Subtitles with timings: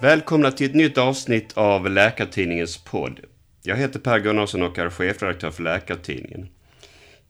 [0.00, 3.20] Välkomna till ett nytt avsnitt av Läkartidningens podd.
[3.62, 6.48] Jag heter Per Gunnarsson och är chefredaktör för Läkartidningen.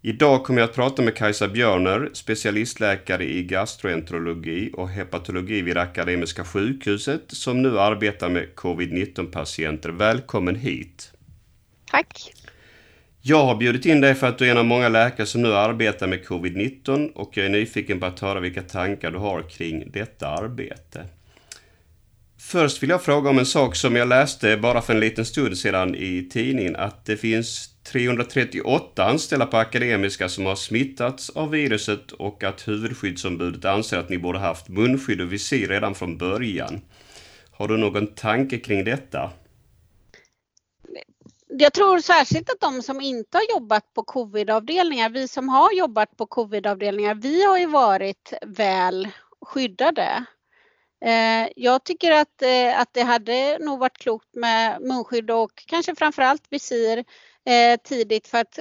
[0.03, 6.45] Idag kommer jag att prata med Kajsa Björner, specialistläkare i gastroenterologi och hepatologi vid Akademiska
[6.45, 9.91] sjukhuset som nu arbetar med covid-19 patienter.
[9.91, 11.13] Välkommen hit!
[11.91, 12.33] Tack!
[13.21, 15.55] Jag har bjudit in dig för att du är en av många läkare som nu
[15.55, 19.91] arbetar med covid-19 och jag är nyfiken på att höra vilka tankar du har kring
[19.91, 21.05] detta arbete.
[22.51, 25.59] Först vill jag fråga om en sak som jag läste bara för en liten stund
[25.59, 32.13] sedan i tidningen, att det finns 338 anställda på Akademiska som har smittats av viruset
[32.13, 36.81] och att huvudskyddsombudet anser att ni borde haft munskydd och visir redan från början.
[37.51, 39.31] Har du någon tanke kring detta?
[41.49, 46.17] Jag tror särskilt att de som inte har jobbat på covidavdelningar, vi som har jobbat
[46.17, 49.09] på covidavdelningar, vi har ju varit väl
[49.41, 50.25] skyddade.
[51.01, 55.95] Eh, jag tycker att, eh, att det hade nog varit klokt med munskydd och kanske
[55.95, 56.99] framförallt visir
[57.45, 58.59] eh, tidigt för att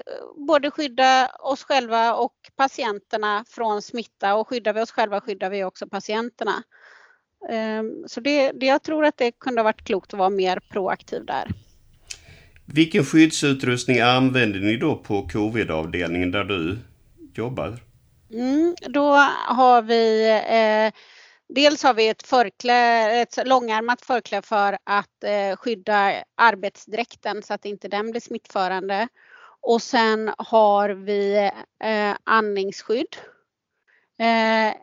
[0.48, 5.64] både skydda oss själva och patienterna från smitta och skyddar vi oss själva skyddar vi
[5.64, 6.64] också patienterna.
[8.08, 11.26] Så det, det, jag tror att det kunde ha varit klokt att vara mer proaktiv
[11.26, 11.52] där.
[12.66, 16.78] Vilken skyddsutrustning använder ni då på covid-avdelningen där du
[17.36, 17.80] jobbar?
[18.34, 19.14] Mm, då
[19.48, 20.94] har vi eh,
[21.50, 27.66] Dels har vi ett, förklä, ett långärmat förkläde för att eh, skydda arbetsdräkten så att
[27.66, 29.08] inte den blir smittförande.
[29.62, 31.52] Och sen har vi
[31.84, 33.18] eh, andningsskydd.
[34.20, 34.76] Eh,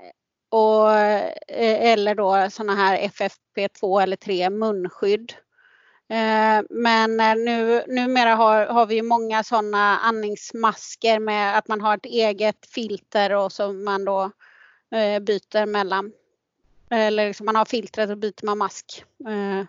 [0.48, 5.34] och, eh, eller då sådana här FFP2 eller 3 munskydd.
[6.08, 11.96] Eh, men eh, nu, numera har, har vi många sådana andningsmasker med att man har
[11.96, 14.22] ett eget filter och som man då
[14.94, 16.12] eh, byter mellan
[16.98, 19.66] eller liksom man har filtret och byter man mask eh,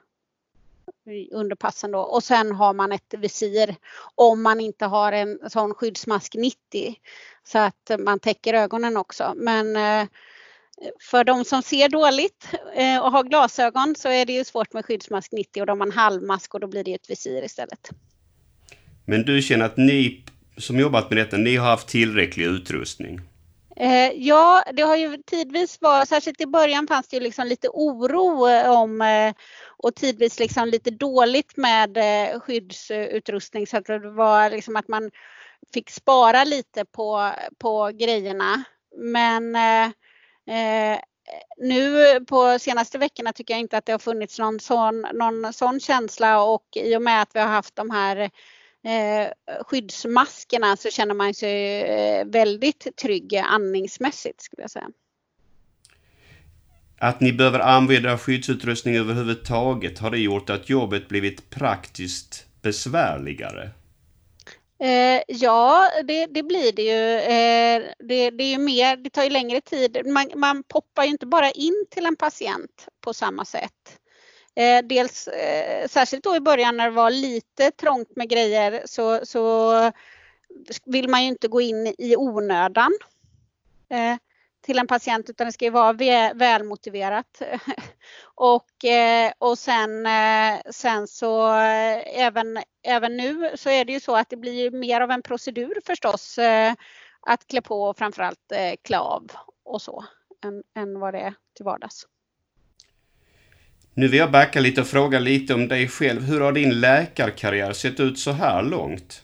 [1.31, 1.99] under passen då.
[1.99, 3.75] Och sen har man ett visir
[4.15, 6.95] om man inte har en sån skyddsmask 90
[7.43, 9.33] så att man täcker ögonen också.
[9.35, 10.07] Men eh,
[11.01, 14.85] för de som ser dåligt eh, och har glasögon så är det ju svårt med
[14.85, 17.89] skyddsmask 90 och då har man halvmask och då blir det ett visir istället.
[19.05, 20.23] Men du känner att ni
[20.57, 23.21] som jobbat med detta, ni har haft tillräcklig utrustning?
[23.75, 27.69] Eh, ja, det har ju tidvis varit, särskilt i början fanns det ju liksom lite
[27.69, 29.33] oro eh, om eh,
[29.77, 35.11] och tidvis liksom lite dåligt med eh, skyddsutrustning så att det var liksom att man
[35.73, 38.63] fick spara lite på, på grejerna.
[38.97, 39.85] Men eh,
[40.55, 40.99] eh,
[41.57, 45.79] nu på senaste veckorna tycker jag inte att det har funnits någon sån, någon sån
[45.79, 48.29] känsla och i och med att vi har haft de här eh,
[49.65, 54.89] skyddsmaskerna så känner man sig eh, väldigt trygg andningsmässigt skulle jag säga.
[56.97, 63.69] Att ni behöver använda skyddsutrustning överhuvudtaget, har det gjort att jobbet blivit praktiskt besvärligare?
[64.79, 67.15] Eh, ja, det, det, blir det ju.
[67.19, 70.01] Eh, det, det, är ju mer, det tar ju längre tid.
[70.05, 73.99] Man, man poppar ju inte bara in till en patient på samma sätt.
[74.55, 79.25] Eh, dels eh, särskilt då i början när det var lite trångt med grejer så,
[79.25, 79.73] så
[80.85, 82.91] vill man ju inte gå in i onödan
[83.89, 84.17] eh,
[84.65, 85.93] till en patient utan det ska ju vara
[86.33, 87.41] välmotiverat.
[88.35, 93.99] och, eh, och sen, eh, sen så eh, även, även nu så är det ju
[93.99, 96.73] så att det blir mer av en procedur förstås eh,
[97.21, 99.31] att klä på och framförallt eh, klä av
[99.63, 100.05] och så
[100.43, 102.07] än, än vad det är till vardags.
[103.97, 106.21] Nu vill jag backa lite och fråga lite om dig själv.
[106.21, 109.21] Hur har din läkarkarriär sett ut så här långt?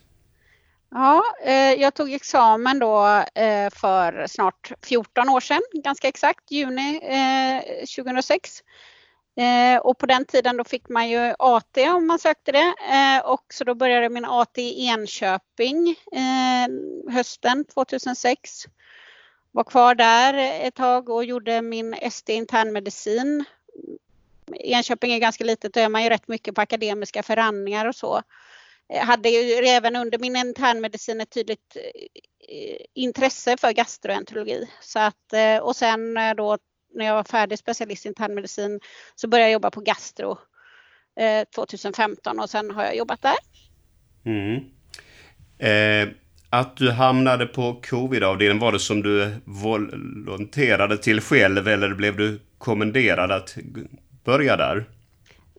[0.92, 7.00] Ja, eh, jag tog examen då eh, för snart 14 år sedan, ganska exakt, juni
[7.04, 8.64] eh, 2006.
[9.82, 12.74] Och på den tiden då fick man ju AT om man sökte det
[13.24, 15.96] och så då började min AT i Enköping
[17.10, 18.66] hösten 2006.
[19.52, 20.34] Var kvar där
[20.68, 23.46] ett tag och gjorde min ST internmedicin
[24.60, 28.22] Enköping är ganska litet och är man ju rätt mycket på akademiska förhandlingar och så.
[28.88, 31.78] Jag hade ju även under min internmedicin ett tydligt
[32.50, 34.70] eh, intresse för gastroenterologi.
[34.82, 36.58] Så att, eh, och sen då
[36.94, 38.80] när jag var färdig specialist i internmedicin
[39.16, 40.38] så började jag jobba på gastro
[41.56, 43.36] 2015 och sen har jag jobbat där.
[44.26, 44.64] Mm.
[45.60, 46.14] Eh,
[46.50, 52.40] att du hamnade på covid-avdelningen, var det som du volonterade till själv eller blev du
[52.58, 53.58] kommenderad att
[54.24, 54.86] börja där?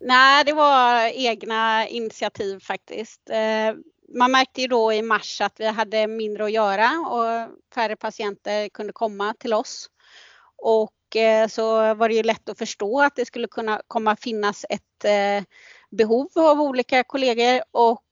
[0.05, 3.31] Nej, det var egna initiativ faktiskt.
[3.31, 3.75] Eh,
[4.14, 8.69] man märkte ju då i mars att vi hade mindre att göra och färre patienter
[8.69, 9.87] kunde komma till oss.
[10.56, 14.67] Och eh, så var det ju lätt att förstå att det skulle kunna komma finnas
[14.69, 15.44] ett eh,
[15.91, 18.03] behov av olika kollegor och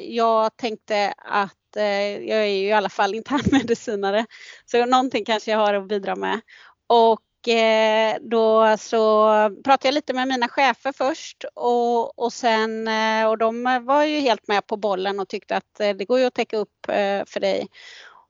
[0.00, 1.76] jag tänkte att
[2.20, 4.26] jag är ju i alla fall internmedicinare
[4.66, 6.40] så någonting kanske jag har att bidra med.
[6.86, 9.26] Och Eh, då så
[9.64, 14.18] pratade jag lite med mina chefer först och, och sen eh, och de var ju
[14.18, 16.86] helt med på bollen och tyckte att eh, det går ju att täcka upp
[17.26, 17.68] för dig.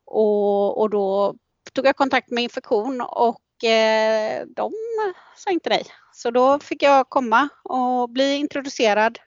[0.05, 1.35] Och, och då
[1.73, 3.41] tog jag kontakt med infektion och
[4.47, 4.73] de
[5.37, 5.85] sa inte nej.
[6.13, 9.19] Så då fick jag komma och bli introducerad.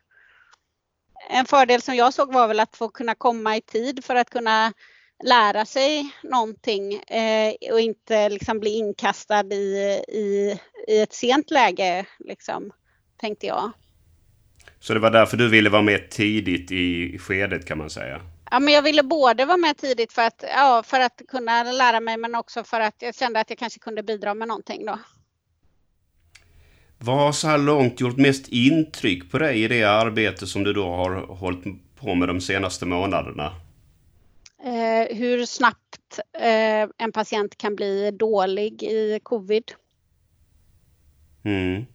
[1.30, 4.30] En fördel som jag såg var väl att få kunna komma i tid för att
[4.30, 4.74] kunna
[5.24, 12.06] lära sig någonting eh, och inte liksom bli inkastad i, i, i ett sent läge,
[12.20, 12.72] liksom,
[13.18, 13.72] tänkte jag.
[14.80, 18.22] Så det var därför du ville vara med tidigt i skedet kan man säga?
[18.52, 22.00] Ja, men jag ville både vara med tidigt för att, ja, för att kunna lära
[22.00, 25.00] mig men också för att jag kände att jag kanske kunde bidra med någonting då.
[27.00, 30.74] Vad har så här långt gjort mest intryck på dig i det arbete som du
[30.74, 31.64] då har hållit
[31.96, 33.52] på med de senaste månaderna?
[34.68, 39.72] Eh, hur snabbt eh, en patient kan bli dålig i covid.
[41.46, 41.86] Mm.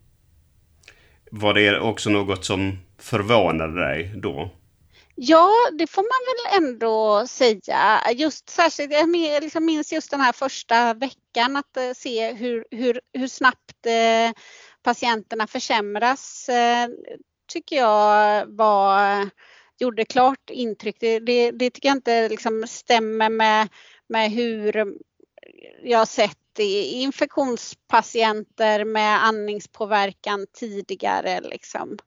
[1.31, 4.51] Var det också något som förvånade dig då?
[5.15, 8.01] Ja, det får man väl ändå säga.
[8.15, 13.01] Just särskilt, jag liksom minns just den här första veckan att eh, se hur, hur,
[13.13, 13.59] hur snabbt
[14.83, 16.51] patienterna försämras
[17.53, 19.31] tycker jag var
[19.83, 20.97] gjorde klart intryck.
[21.01, 23.69] Det, det, det tycker jag inte liksom stämmer med,
[24.07, 24.95] med hur
[25.83, 31.41] jag sett infektionspatienter med andningspåverkan tidigare.
[31.41, 31.99] Liksom.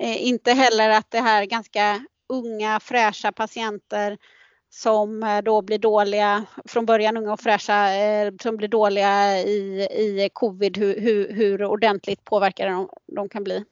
[0.00, 4.18] Eh, inte heller att det här ganska unga fräscha patienter
[4.70, 9.88] som eh, då blir dåliga, från början unga och fräscha, eh, som blir dåliga i,
[9.90, 13.64] i covid, hur, hur, hur ordentligt påverkade de, de kan bli.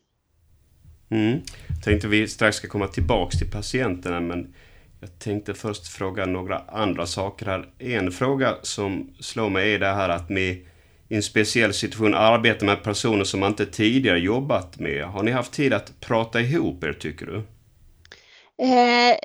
[1.10, 1.42] Mm.
[1.84, 4.54] Tänkte vi strax ska komma tillbaks till patienterna men
[5.00, 7.68] jag tänkte först fråga några andra saker här.
[7.78, 10.66] En fråga som slår mig är det här att ni
[11.08, 15.04] i en speciell situation arbetar med personer som man inte tidigare jobbat med.
[15.04, 17.42] Har ni haft tid att prata ihop er tycker du?
[18.62, 19.16] Eh,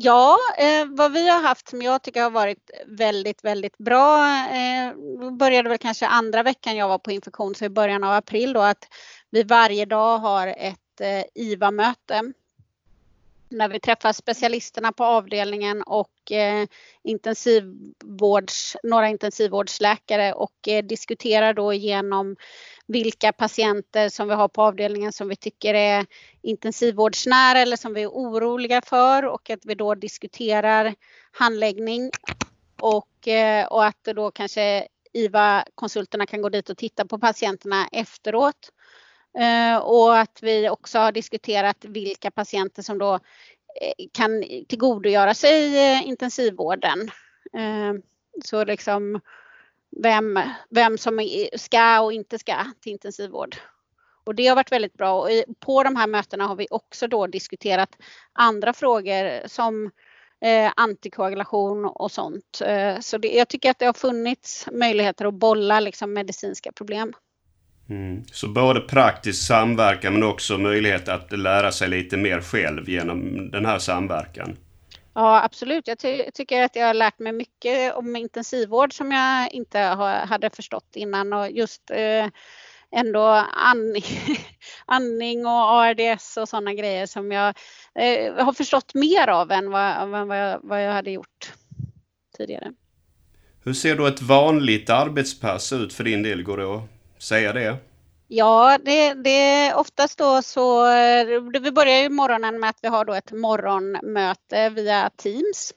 [0.00, 4.18] ja, eh, vad vi har haft som jag tycker har varit väldigt, väldigt bra.
[4.46, 4.92] Eh,
[5.38, 8.60] började väl kanske andra veckan jag var på infektion, så i början av april då,
[8.60, 8.88] att
[9.30, 12.32] vi varje dag har ett Eh, IVA-möte
[13.48, 16.66] när vi träffar specialisterna på avdelningen och eh,
[17.02, 22.36] intensivvårds, några intensivvårdsläkare och eh, diskuterar då igenom
[22.86, 26.06] vilka patienter som vi har på avdelningen som vi tycker är
[26.42, 30.94] intensivvårdsnära eller som vi är oroliga för och att vi då diskuterar
[31.32, 32.10] handläggning
[32.80, 38.72] och, eh, och att då kanske IVA-konsulterna kan gå dit och titta på patienterna efteråt.
[39.38, 45.78] Eh, och att vi också har diskuterat vilka patienter som då eh, kan tillgodogöra sig
[45.92, 47.10] eh, intensivvården.
[48.44, 49.20] Så liksom
[50.02, 50.40] vem,
[50.70, 53.56] vem som ska och inte ska till intensivvård.
[54.24, 55.20] Och det har varit väldigt bra.
[55.20, 55.28] Och
[55.60, 57.96] på de här mötena har vi också då diskuterat
[58.32, 59.90] andra frågor som
[60.76, 62.62] antikoagulation och sånt.
[63.00, 67.12] Så det, jag tycker att det har funnits möjligheter att bolla liksom, medicinska problem.
[67.90, 68.24] Mm.
[68.32, 73.66] Så både praktisk samverkan men också möjlighet att lära sig lite mer själv genom den
[73.66, 74.56] här samverkan.
[75.14, 75.88] Ja absolut.
[75.88, 79.78] Jag ty tycker att jag har lärt mig mycket om intensivvård som jag inte
[80.28, 82.26] hade förstått innan och just eh,
[82.96, 84.04] ändå andning,
[84.86, 87.54] andning och ARDS och sådana grejer som jag
[87.94, 91.52] eh, har förstått mer av än vad, vad, jag, vad jag hade gjort
[92.36, 92.72] tidigare.
[93.64, 96.42] Hur ser då ett vanligt arbetspass ut för din del?
[96.42, 96.95] Går det att
[97.26, 97.76] säga det?
[98.28, 101.26] Ja, det, det oftast då så, eh,
[101.60, 105.74] vi börjar ju morgonen med att vi har då ett morgonmöte via Teams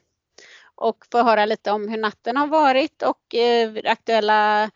[0.74, 4.70] och får höra lite om hur natten har varit och eh, aktuella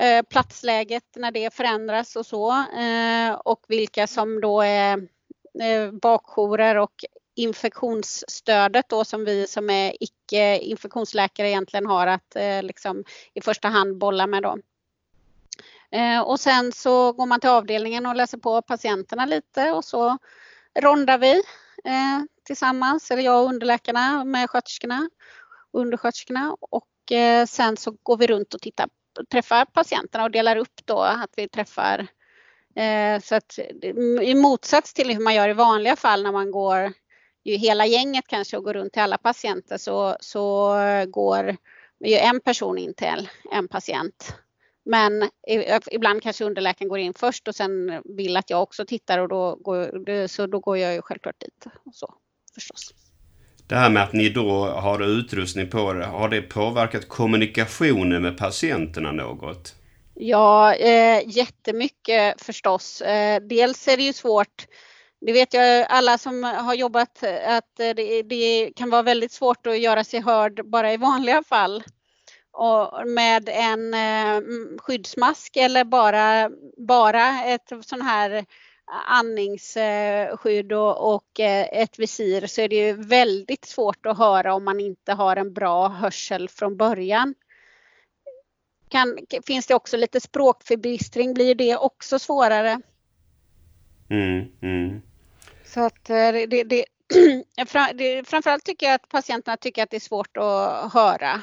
[0.00, 5.08] eh, platsläget när det förändras och så eh, och vilka som då är
[5.62, 7.04] eh, bakjourer och
[7.36, 13.68] infektionsstödet då som vi som är icke infektionsläkare egentligen har att eh, liksom i första
[13.68, 14.58] hand bolla med då.
[15.92, 20.18] Eh, och sen så går man till avdelningen och läser på patienterna lite och så
[20.80, 21.32] rondar vi
[21.84, 25.10] eh, tillsammans, eller jag och underläkarna med sköterskorna
[25.72, 26.56] och undersköterskorna.
[26.60, 28.88] Och eh, sen så går vi runt och tittar,
[29.32, 32.06] träffar patienterna och delar upp då att vi träffar
[32.76, 33.58] eh, så att
[34.22, 36.92] i motsats till hur man gör i vanliga fall när man går
[37.44, 40.74] ju hela gänget kanske och går runt till alla patienter så, så
[41.08, 41.56] går
[42.04, 44.34] ju en person in till en patient.
[44.88, 45.30] Men
[45.90, 49.54] ibland kanske underläkaren går in först och sen vill att jag också tittar och då
[49.56, 51.66] går, så då går jag ju självklart dit.
[51.84, 52.14] Och så,
[52.54, 52.94] förstås.
[53.68, 58.38] Det här med att ni då har utrustning på det, har det påverkat kommunikationen med
[58.38, 59.74] patienterna något?
[60.14, 63.00] Ja, eh, jättemycket förstås.
[63.00, 64.66] Eh, dels är det ju svårt
[65.20, 69.80] det vet jag alla som har jobbat att det, det, kan vara väldigt svårt att
[69.80, 71.82] göra sig hörd bara i vanliga fall.
[73.06, 74.40] Med en eh,
[74.78, 78.44] skyddsmask eller bara, bara ett sån här
[79.06, 84.64] andningsskydd och, och eh, ett visir så är det ju väldigt svårt att höra om
[84.64, 87.34] man inte har en bra hörsel från början.
[88.88, 92.80] Kan, finns det också lite språkförbistring blir det också svårare.
[94.10, 95.02] Mm, mm.
[95.64, 96.84] Så att eh, det, det, det,
[98.26, 101.42] framförallt tycker jag att patienterna tycker att det är svårt att höra.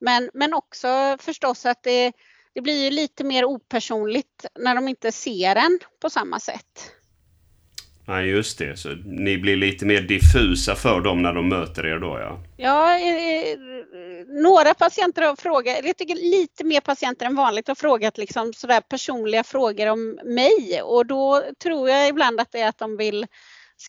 [0.00, 2.12] Men, men också förstås att det,
[2.54, 6.92] det blir ju lite mer opersonligt när de inte ser en på samma sätt.
[8.10, 8.76] Nej, just det.
[8.76, 12.40] Så ni blir lite mer diffusa för dem när de möter er då, ja?
[12.56, 13.58] Ja, eh,
[14.42, 18.80] några patienter har frågat, jag tycker lite mer patienter än vanligt har frågat liksom sådär
[18.80, 23.26] personliga frågor om mig och då tror jag ibland att det är att de vill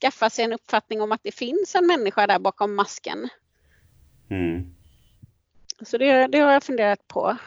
[0.01, 3.29] skaffa sig en uppfattning om att det finns en människa där bakom masken.
[4.31, 4.80] Mm.
[5.85, 7.37] Så det, det har jag funderat på.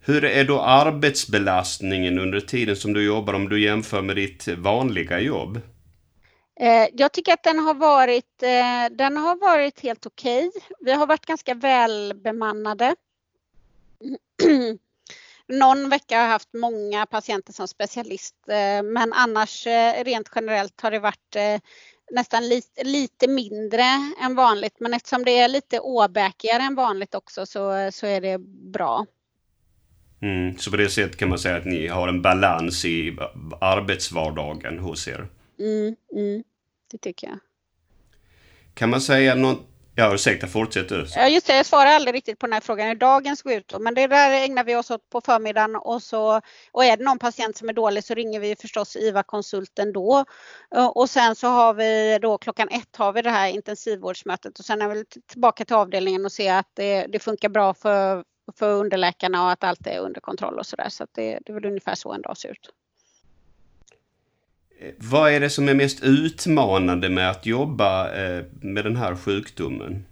[0.00, 5.20] Hur är då arbetsbelastningen under tiden som du jobbar om du jämför med ditt vanliga
[5.20, 5.60] jobb?
[6.60, 10.48] Eh, jag tycker att den har varit, eh, den har varit helt okej.
[10.48, 10.60] Okay.
[10.80, 12.94] Vi har varit ganska välbemannade.
[15.48, 19.66] Någon vecka har jag haft många patienter som specialist eh, men annars
[20.04, 21.60] rent generellt har det varit
[22.10, 23.84] nästan lite, lite mindre
[24.22, 28.38] än vanligt men eftersom det är lite åbäkigare än vanligt också så, så är det
[28.72, 29.06] bra.
[30.22, 33.16] Mm, så på det sättet kan man säga att ni har en balans i
[33.60, 35.28] arbetsvardagen hos er?
[35.58, 36.44] Mm, mm,
[36.90, 37.38] det tycker jag.
[38.74, 41.06] Kan man säga något Ja, ursäkta, fortsätt du.
[41.14, 43.74] Ja, just det, jag svarar aldrig riktigt på den här frågan hur dagen ska ut.
[43.80, 46.40] Men det där ägnar vi oss åt på förmiddagen och, så,
[46.72, 50.24] och är det någon patient som är dålig så ringer vi förstås IVA-konsulten då.
[50.74, 54.64] Eh, och sen så har vi då klockan ett har vi det här intensivvårdsmötet och
[54.64, 58.24] sen är vi tillbaka till avdelningen och ser att det, det funkar bra för,
[58.58, 60.88] för underläkarna och att allt är under kontroll och sådär.
[60.88, 62.70] Så, så det, det är väl ungefär så en dag ser ut.
[64.78, 69.16] Eh, vad är det som är mest utmanande med att jobba eh, med den här
[69.16, 70.06] sjukdomen?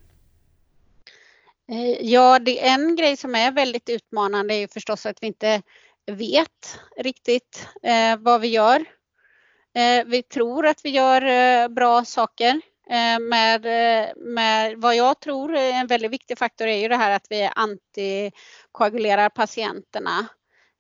[1.68, 5.26] Eh, ja, det är en grej som är väldigt utmanande är ju förstås att vi
[5.26, 5.62] inte
[6.06, 7.68] vet riktigt
[8.18, 8.84] vad vi gör.
[10.06, 12.60] Vi tror att vi gör bra saker.
[13.20, 13.62] Med,
[14.16, 17.50] med vad jag tror är en väldigt viktig faktor är ju det här att vi
[17.54, 20.28] antikoagulerar patienterna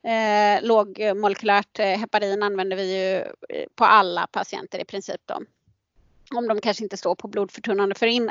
[0.04, 3.16] Eh, lågmolekylärt eh, heparin använder vi ju
[3.48, 5.20] eh, på alla patienter i princip.
[5.24, 5.40] Då.
[6.34, 8.30] Om de kanske inte står på blodförtunnande för in,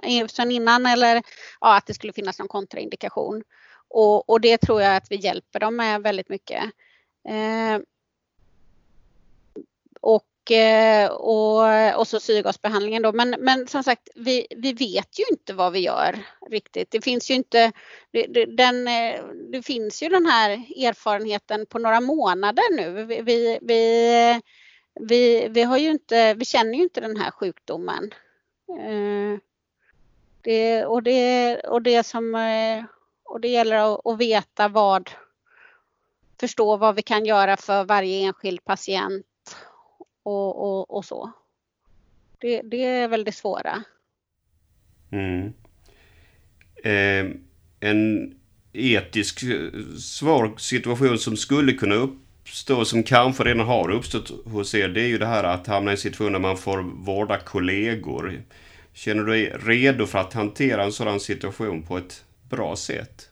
[0.52, 1.24] innan eller
[1.62, 3.44] ja, att det skulle finnas någon kontraindikation.
[3.88, 6.64] Och, och det tror jag att vi hjälper dem med väldigt mycket.
[7.30, 7.82] Eh,
[10.02, 13.12] och Eh, och, och så syrgasbehandlingen då.
[13.12, 16.20] Men, men som sagt, vi, vi vet ju inte vad vi gör
[16.50, 16.92] riktigt.
[16.92, 17.72] Det finns ju inte,
[18.58, 20.50] den, eh, det finns ju den här
[20.88, 23.06] erfarenheten på några månader nu.
[23.06, 24.42] Vi, vi, vi,
[25.00, 28.14] vi, vi har ju inte, vi känner ju inte den här sjukdomen.
[28.70, 29.40] Eh,
[30.42, 32.36] det, och, det, och det som,
[33.26, 35.12] och det gäller att, att veta vad,
[36.40, 39.26] förstå vad vi kan göra för varje enskild patient
[40.24, 41.32] och, och, och så.
[42.40, 43.84] Det, det, är väl det svåra.
[45.12, 45.54] Mm.
[46.84, 47.36] Eh,
[47.80, 48.34] en
[48.74, 54.90] etisk eh, svår situation som skulle kunna uppstå, som kanske redan har uppstått hos er,
[54.90, 58.42] det är ju det här att hamna i en situation där man får vårda kollegor.
[58.94, 63.30] Känner du dig redo för att hantera en sådan situation på ett bra sätt?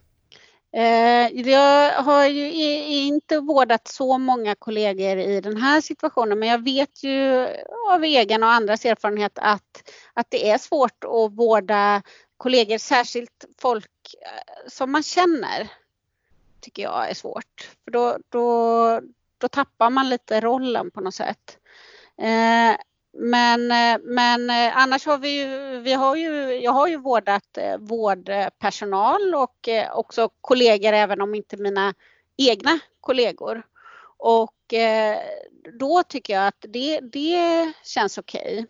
[0.74, 2.52] Eh, jag har ju
[2.88, 7.48] inte vårdat så många kollegor i den här situationen men jag vet ju
[7.90, 12.02] av egen och andras erfarenhet att, att det är svårt att vårda
[12.38, 15.72] kollegor, särskilt folk eh, som man känner.
[16.60, 17.70] Tycker jag är svårt.
[17.84, 19.02] För då, då,
[19.38, 21.58] då tappar man lite rollen på något sätt.
[22.18, 22.76] Eh,
[23.14, 27.58] men, eh, men eh, annars har vi ju, vi har ju, jag har ju vårdat
[27.58, 31.94] eh, vårdpersonal och också kollegor även om inte mina
[32.38, 33.64] egna kollegor.
[34.18, 34.56] Och
[35.80, 38.66] då tycker jag att det, det känns okej.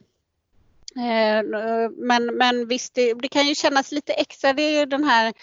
[0.91, 1.43] Okay.
[1.89, 4.53] Men, men visst, det, det, kan ju kännas lite extra.
[4.53, 5.33] Det är ju den här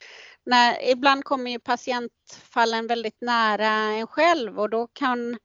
[0.49, 5.39] när, ibland kommer ju patientfallen väldigt nära en själv och då kan,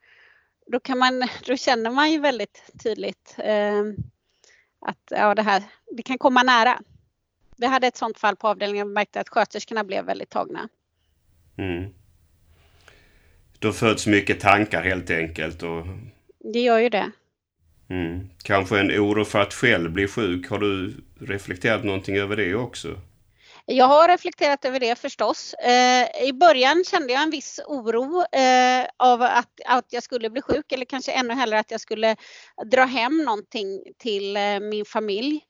[0.73, 3.79] då kan man, då känner man ju väldigt tydligt eh,
[4.81, 6.79] att ja, det här, det kan komma nära.
[7.57, 10.69] Vi hade ett sådant fall på avdelningen och märkte att sköterskorna blev väldigt tagna.
[11.57, 11.93] Mm.
[13.59, 15.63] Då föds mycket tankar helt enkelt.
[15.63, 15.85] Och...
[16.53, 17.11] Det gör ju det.
[17.89, 18.29] Mm.
[18.43, 20.49] Kanske en oro för att själv bli sjuk.
[20.49, 22.99] Har du reflekterat någonting över det också?
[23.65, 25.53] Jag har reflekterat över det förstås.
[25.53, 30.41] Eh, I början kände jag en viss oro eh, av att, att jag skulle bli
[30.41, 32.15] sjuk eller kanske ännu hellre att jag skulle
[32.71, 35.41] dra hem någonting till eh, min familj.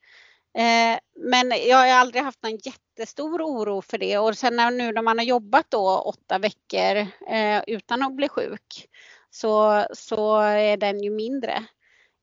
[0.57, 4.91] Eh, men jag har aldrig haft någon jättestor oro för det och sen när, nu
[4.91, 8.87] när man har jobbat då åtta veckor eh, utan att bli sjuk
[9.29, 11.65] så, så är den ju mindre.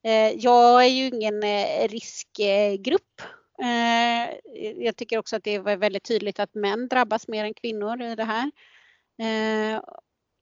[0.05, 1.43] Eh, jag är ju ingen
[1.89, 3.23] riskgrupp.
[3.63, 4.31] Eh,
[4.85, 8.15] jag tycker också att det var väldigt tydligt att män drabbas mer än kvinnor i
[8.15, 8.51] det här.
[9.19, 9.81] Eh,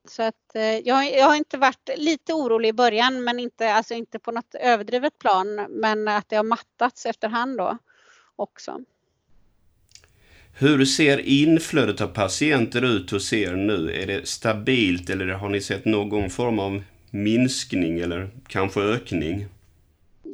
[0.08, 3.94] så att eh, jag, jag har inte varit lite orolig i början men inte, alltså
[3.94, 7.78] inte på något överdrivet plan men att det har mattats efterhand då
[8.36, 8.80] också.
[10.60, 14.02] Hur ser inflödet av patienter ut hos er nu?
[14.02, 19.46] Är det stabilt eller har ni sett någon form av minskning eller kanske ökning?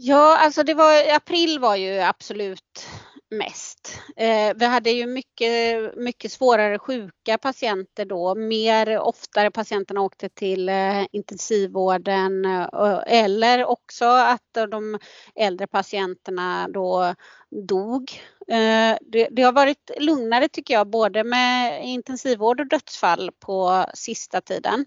[0.00, 2.86] Ja, alltså det var, april var ju absolut
[3.30, 4.00] mest.
[4.16, 8.34] Eh, vi hade ju mycket, mycket svårare sjuka patienter då.
[8.34, 14.98] Mer oftare patienterna åkte till eh, intensivvården eh, eller också att eh, de
[15.34, 17.14] äldre patienterna då
[17.50, 18.22] dog.
[18.48, 24.40] Eh, det, det, har varit lugnare tycker jag både med intensivvård och dödsfall på sista
[24.40, 24.84] tiden.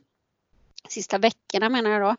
[0.89, 2.15] Sista veckorna menar jag då.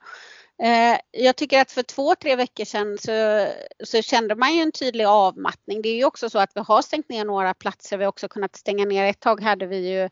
[0.62, 3.46] Eh, jag tycker att för två, tre veckor sedan så,
[3.84, 5.82] så, kände man ju en tydlig avmattning.
[5.82, 7.98] Det är ju också så att vi har stängt ner några platser.
[7.98, 9.04] Vi har också kunnat stänga ner.
[9.04, 10.02] Ett tag hade vi ju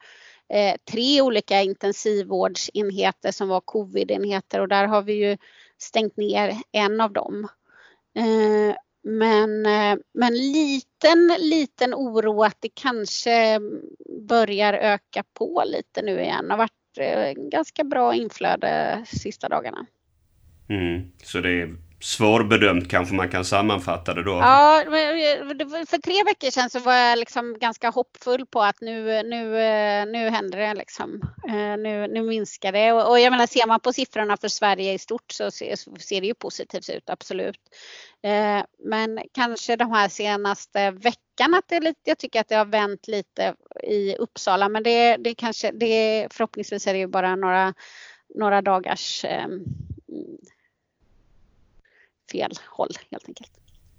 [0.48, 5.36] eh, tre olika intensivvårdsenheter som var covidenheter och där har vi ju
[5.78, 7.48] stängt ner en av dem.
[8.16, 8.76] Eh,
[9.08, 9.62] men,
[10.14, 13.60] men liten, liten oro att det kanske
[14.28, 16.44] börjar öka på lite nu igen.
[16.44, 16.72] Det har varit
[17.50, 19.86] ganska bra inflöde sista dagarna.
[20.68, 21.12] Mm.
[21.22, 24.30] Så det är svårbedömt kanske man kan sammanfatta det då?
[24.30, 24.82] Ja,
[25.86, 30.06] för tre veckor sedan så var jag liksom ganska hoppfull på att nu, nu, eh,
[30.06, 31.20] nu händer det liksom.
[31.48, 34.98] Eh, nu, nu minskar det och jag menar ser man på siffrorna för Sverige i
[34.98, 37.60] stort så ser, så ser det ju positivt ut, absolut.
[38.22, 42.56] Eh, men kanske de här senaste veckan att det är lite, jag tycker att det
[42.56, 47.36] har vänt lite i Uppsala men det, det kanske, det förhoppningsvis är det ju bara
[47.36, 47.74] några,
[48.34, 49.64] några dagars ehm,
[52.32, 53.50] fel håll helt enkelt.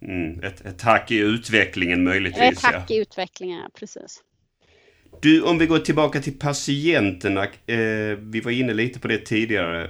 [0.02, 2.42] Mm, ett, ett hack i utvecklingen möjligtvis.
[2.42, 2.96] Ett hack ja.
[2.96, 4.24] i utvecklingen, ja, precis.
[5.22, 7.44] Du, om vi går tillbaka till patienterna.
[7.44, 9.90] Eh, vi var inne lite på det tidigare.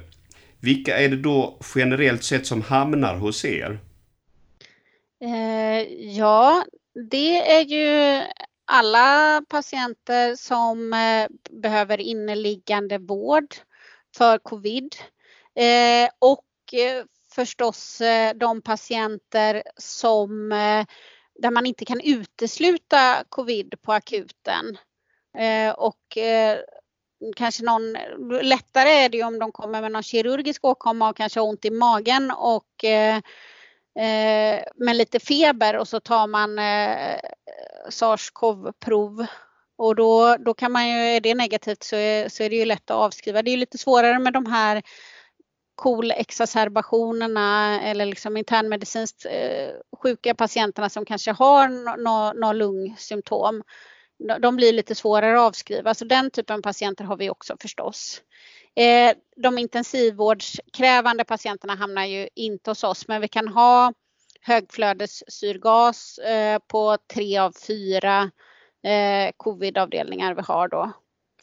[0.60, 3.80] Vilka är det då generellt sett som hamnar hos er?
[5.24, 5.82] Eh,
[6.18, 6.66] ja,
[7.12, 8.22] det är ju
[8.66, 11.28] alla patienter som eh,
[11.62, 13.56] behöver inneliggande vård
[14.18, 14.96] för covid
[15.56, 17.04] eh, och eh,
[17.38, 20.86] förstås eh, de patienter som eh,
[21.36, 24.78] där man inte kan utesluta covid på akuten.
[25.38, 26.18] Eh, och
[27.36, 27.98] kanske någon,
[28.42, 31.66] lättare är det ju om de kommer med någon kirurgisk åkomma och kanske har ont
[31.66, 32.86] i magen och
[34.76, 36.60] med lite feber och så tar man
[37.90, 39.26] sars-cov-prov
[39.78, 42.66] och då, då kan man ju, är det negativt så är, så är det ju
[42.66, 43.42] lätt att avskriva.
[43.42, 44.84] Det är lite svårare med de här
[45.78, 49.70] KOL-exacerbationerna eller liksom internmedicinskt eh,
[50.04, 53.64] sjuka patienterna som kanske har några no, no lungsymptom.
[54.40, 58.22] De blir lite svårare att avskriva, så den typen av patienter har vi också förstås.
[58.76, 63.94] Eh, de intensivvårdskrävande patienterna hamnar ju inte hos oss, men vi kan ha
[64.42, 68.32] högflödessyrgas eh, på tre av fyra
[68.84, 70.94] eh, covidavdelningar vi har då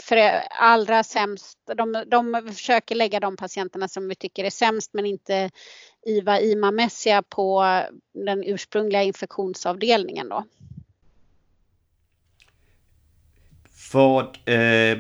[0.05, 0.17] för
[0.51, 5.51] allra sämst, de, de försöker lägga de patienterna som vi tycker är sämst men inte
[6.07, 7.65] IVA-IMA-mässiga på
[8.13, 10.45] den ursprungliga infektionsavdelningen då.
[13.93, 14.99] Vad, eh,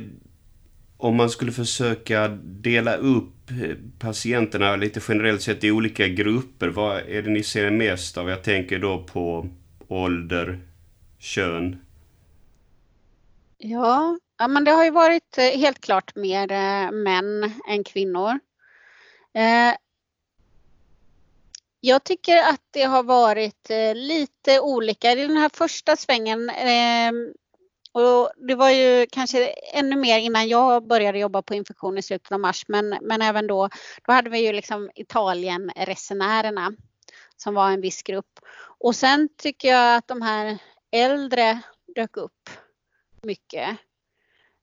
[0.97, 3.51] om man skulle försöka dela upp
[3.99, 8.29] patienterna lite generellt sett i olika grupper, vad är det ni ser mest av?
[8.29, 9.49] Jag tänker då på
[9.89, 10.61] ålder,
[11.19, 11.81] kön.
[13.59, 18.39] Ja, Ja, men det har ju varit eh, helt klart mer eh, män än kvinnor.
[19.35, 19.75] Eh,
[21.81, 25.13] jag tycker att det har varit lite olika.
[25.13, 27.35] I den här första svängen ehm,
[27.95, 32.33] och det var ju kanske ännu mer innan jag började jobba på infektion i slutet
[32.33, 33.69] av mars, men, men även då,
[34.07, 36.77] då hade vi ju liksom Italien-resenärerna
[37.37, 38.41] som var en viss grupp.
[38.79, 40.59] Och sen tycker jag att de här
[40.91, 41.61] äldre
[41.95, 42.51] dök upp
[43.23, 43.79] mycket.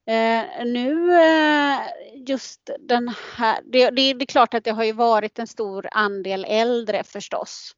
[0.06, 1.80] Eh, nu eh,
[2.14, 5.88] just den här, det, det, det, är klart att det har ju varit en stor
[5.92, 7.72] andel äldre förstås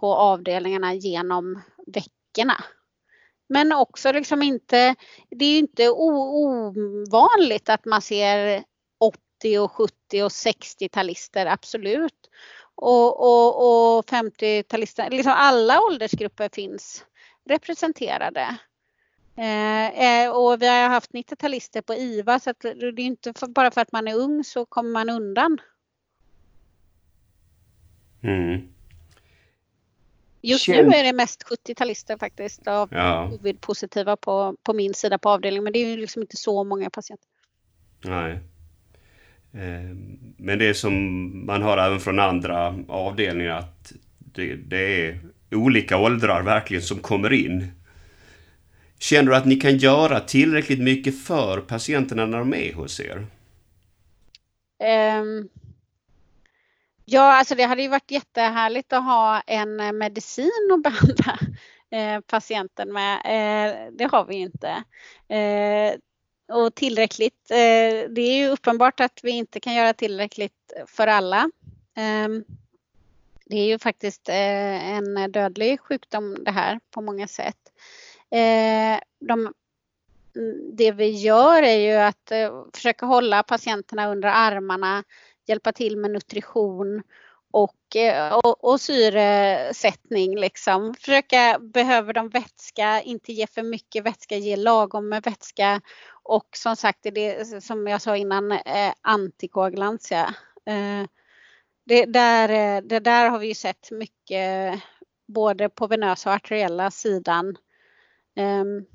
[0.00, 2.64] på avdelningarna genom veckorna.
[3.48, 4.94] Men också liksom inte,
[5.30, 8.64] det är ju inte ovanligt att man ser
[9.00, 12.30] 80 och 70 och 60-talister, absolut.
[12.74, 17.04] Och, och, och 50-talister, liksom alla åldersgrupper finns
[17.48, 18.58] representerade.
[19.36, 23.70] Eh, eh och vi har haft 90-talister på IVA så det är inte för, bara
[23.70, 25.58] för att man är ung så kommer man undan.
[28.22, 28.68] Mm.
[30.40, 33.30] Just nu är det mest 70-talister faktiskt av ja.
[33.30, 35.64] covid-positiva på, på min sida på avdelningen.
[35.64, 37.28] Men det är ju liksom inte så många patienter.
[38.04, 38.32] Nej.
[39.52, 39.96] Eh,
[40.36, 45.20] men det som man har även från andra avdelningar att det, det är
[45.50, 47.72] olika åldrar verkligen som kommer in.
[48.98, 53.26] Känner du att ni kan göra tillräckligt mycket för patienterna när de är hos er?
[55.20, 55.48] Um,
[57.06, 61.38] Ja, alltså det hade ju varit jättehärligt att ha en eh, medicin att behandla
[61.90, 63.14] eh, patienten med.
[63.14, 64.84] Eh, det har vi ju inte.
[65.28, 65.94] Eh,
[66.56, 67.50] och tillräckligt.
[67.50, 71.50] Eh, det är ju uppenbart att vi inte kan göra tillräckligt för alla.
[71.96, 72.44] Ehm.
[73.46, 77.56] Det är ju faktiskt en dödlig sjukdom det här på många sätt.
[78.34, 79.52] Eh, de,
[80.72, 85.04] det vi gör är ju att eh, försöka hålla patienterna under armarna
[85.46, 87.02] hjälpa till med nutrition
[87.50, 90.94] och, eh, och, och syresättning liksom.
[90.94, 95.80] Försöka, behöver de vätska, inte ge för mycket vätska, ge lagom med vätska
[96.22, 100.34] och som sagt det som jag sa innan eh, antikoagulantia.
[100.66, 101.06] Eh,
[101.84, 104.80] det, där, det där har vi sett mycket
[105.26, 107.56] både på venösa och arteriella sidan.
[108.34, 108.86] Ehm,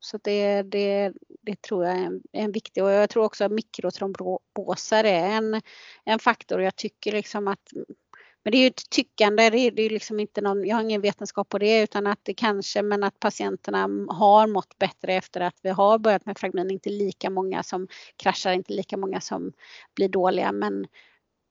[0.00, 3.52] så det, det, det tror jag är en, en viktig och jag tror också att
[3.52, 5.62] mikrotromboser är en,
[6.04, 6.62] en faktor.
[6.62, 7.72] Jag tycker liksom att
[8.46, 10.82] men det är ju ett tyckande, det är, det är liksom inte någon, jag har
[10.82, 15.40] ingen vetenskap på det utan att det kanske, men att patienterna har mått bättre efter
[15.40, 19.52] att vi har börjat med fragmin, inte lika många som kraschar, inte lika många som
[19.94, 20.86] blir dåliga men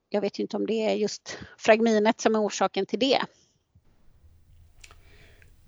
[0.09, 3.21] jag vet ju inte om det är just fragminet som är orsaken till det.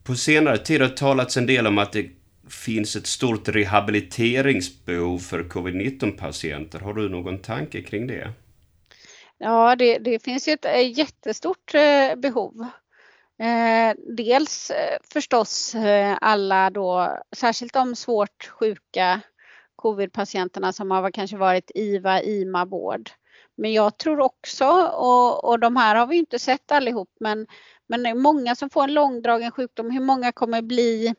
[0.08, 2.10] På senare tid har det talats en del om att det
[2.50, 6.80] finns ett stort rehabiliteringsbehov för covid-19 patienter.
[6.80, 8.34] Har du någon tanke kring det?
[9.38, 12.66] Ja, det, det finns ju ett eh, jättestort eh, behov.
[13.40, 15.76] Eh, dels eh, förstås
[16.22, 19.22] alla då, särskilt de svårt sjuka
[19.76, 23.10] covid-patienterna som har kanske varit IVA, IMA-vård.
[23.58, 27.48] Men jag tror också, och, och de här har vi inte sett allihop, men,
[27.88, 29.92] men det är många som får en långdragen sjukdom.
[29.92, 31.16] Hur många kommer bli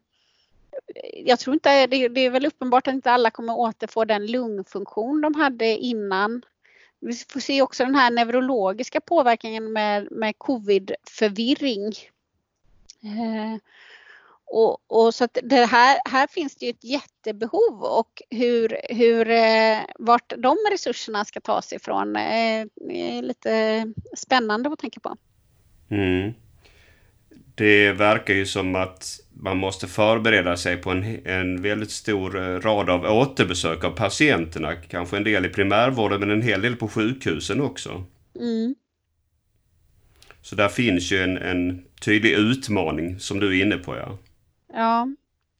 [1.24, 5.20] jag tror inte, det, det, är väl uppenbart att inte alla kommer återfå den lungfunktion
[5.20, 6.42] de hade innan.
[7.00, 11.94] Vi får se också den här neurologiska påverkan med, med covid-förvirring.
[13.02, 13.60] Eh,
[14.44, 19.30] och, och, så att det här, här finns det ju ett jättebehov och hur, hur,
[19.30, 23.84] eh, vart de resurserna ska tas ifrån eh, är lite
[24.16, 25.16] spännande att tänka på.
[25.90, 26.34] Mm.
[27.58, 32.60] Det verkar ju som att man måste förbereda sig på en, en väldigt stor eh,
[32.60, 34.74] rad av återbesök av patienterna.
[34.74, 38.04] Kanske en del i primärvården men en hel del på sjukhusen också.
[38.40, 38.74] Mm.
[40.42, 43.96] Så där finns ju en, en tydlig utmaning som du är inne på.
[43.96, 44.18] Ja,
[44.72, 45.08] ja.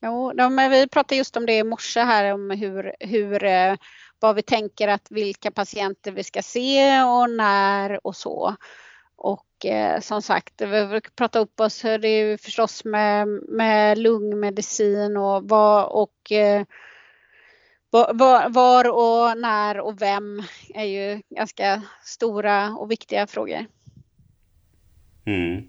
[0.02, 3.76] Jo, men vi pratade just om det i morse här om hur, hur eh,
[4.20, 8.56] vad vi tänker att vilka patienter vi ska se och när och så.
[9.18, 13.98] Och eh, som sagt, vi brukar prata upp oss, det är ju förstås med, med
[13.98, 16.64] lungmedicin och vad och eh,
[17.90, 20.42] var, var, och när och vem
[20.74, 23.66] är ju ganska stora och viktiga frågor.
[25.26, 25.68] Mm.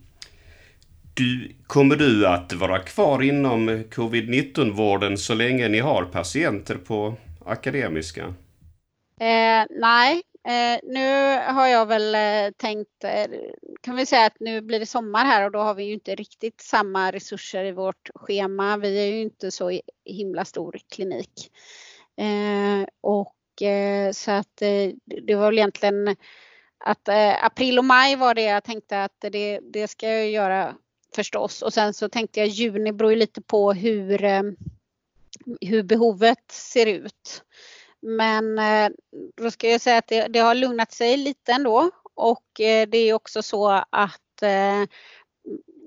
[1.13, 8.33] Du, kommer du att vara kvar inom covid-19-vården så länge ni har patienter på Akademiska?
[9.19, 13.27] Eh, nej, Eh, nu har jag väl eh, tänkt, eh,
[13.81, 16.15] kan vi säga att nu blir det sommar här och då har vi ju inte
[16.15, 18.77] riktigt samma resurser i vårt schema.
[18.77, 21.51] Vi är ju inte så himla stor klinik.
[22.17, 26.15] Eh, och eh, så att eh, det var väl egentligen
[26.77, 30.75] att eh, april och maj var det jag tänkte att det, det ska jag göra
[31.15, 34.19] förstås och sen så tänkte jag juni beror ju lite på hur
[35.61, 37.43] hur behovet ser ut.
[38.01, 38.89] Men eh,
[39.37, 42.97] då ska jag säga att det, det har lugnat sig lite ändå och eh, det
[42.97, 44.83] är också så att eh,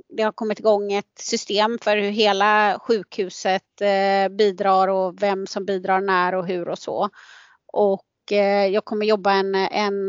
[0.08, 3.82] det har kommit igång ett system för hur hela sjukhuset
[4.30, 7.08] bidrar och vem som bidrar när och hur och så.
[7.66, 8.06] Och
[8.72, 10.08] jag kommer jobba en, en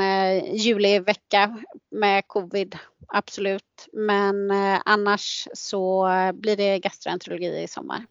[0.56, 1.58] julivecka
[1.92, 3.90] med covid, absolut.
[3.94, 4.52] Men
[4.86, 8.06] annars så blir det gastroenterologi i sommar.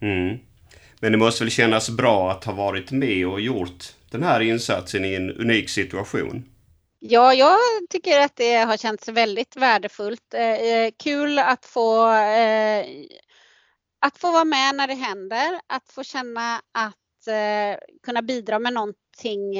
[0.00, 0.38] Mm.
[1.00, 5.04] Men det måste väl kännas bra att ha varit med och gjort den här insatsen
[5.04, 6.44] i en unik situation?
[6.98, 7.58] Ja, jag
[7.90, 10.34] tycker att det har känts väldigt värdefullt.
[10.34, 12.86] Eh, eh kul att få, eh,
[14.00, 18.72] att få vara med när det händer, att få känna att eh, kunna bidra med
[18.72, 19.09] någonting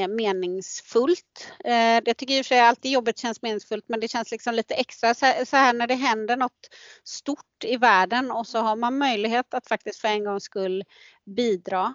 [0.08, 1.52] meningsfullt.
[1.64, 4.54] Eh, jag tycker i och för sig alltid jobbet känns meningsfullt men det känns liksom
[4.54, 6.68] lite extra så här, när det händer något
[7.04, 10.84] stort i världen och så har man möjlighet att faktiskt för en gångs skull
[11.24, 11.94] bidra.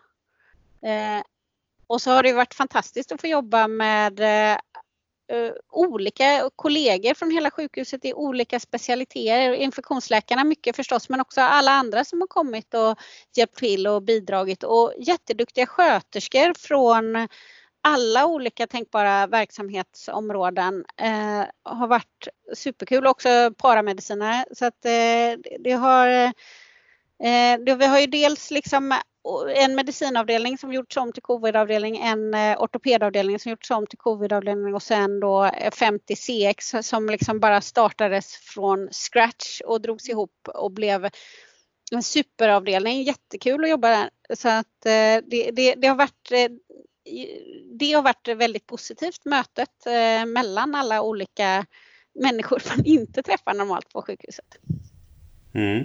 [0.86, 1.24] Eh,
[1.88, 4.58] och så har det varit fantastiskt att få jobba med eh,
[5.72, 9.54] olika kollegor från hela sjukhuset i olika specialiteter.
[9.54, 13.00] Infektionsläkarna mycket förstås men också alla andra som har kommit och
[13.36, 17.28] hjälpt till och bidragit och jätteduktiga sköterskor från
[17.88, 23.08] alla olika tänkbara verksamhetsområden eh, har varit superkul.
[23.08, 24.46] Också paramedicinare.
[24.52, 28.96] Så att eh, det har eh, det, vi har ju dels liksom
[29.56, 34.76] en medicinavdelning som gjorts om till covidavdelning, en eh, ortopedavdelning som gjorts om till covidavdelning
[34.76, 40.72] och sen då 50 CX som liksom bara startades från scratch och drogs ihop och
[40.72, 41.10] blev
[41.92, 43.04] en superavdelning.
[43.04, 44.10] Jättekul att jobba där.
[44.36, 46.50] Så att eh, det, det, det har varit eh,
[47.80, 51.66] det har varit väldigt positivt mötet eh, mellan alla olika
[52.20, 54.46] människor man inte träffar normalt på sjukhuset.
[55.54, 55.84] Mm.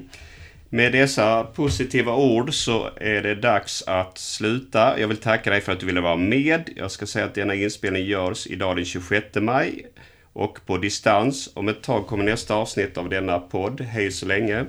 [0.72, 5.00] Med dessa positiva ord så är det dags att sluta.
[5.00, 6.70] Jag vill tacka dig för att du ville vara med.
[6.76, 9.86] Jag ska säga att denna inspelning görs idag den 26 maj
[10.32, 11.50] och på distans.
[11.54, 13.80] Om ett tag kommer nästa avsnitt av denna podd.
[13.80, 14.66] Hej så länge!